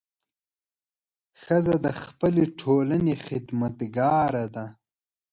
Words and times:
ښځه 1.41 1.75
د 1.85 1.87
خپلې 2.01 2.43
ټولنې 2.59 3.15
خدمتګاره 3.25 4.45
ده. 4.55 4.65